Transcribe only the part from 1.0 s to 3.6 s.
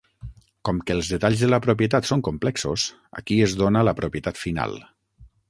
detalls de la propietat són complexos, aquí es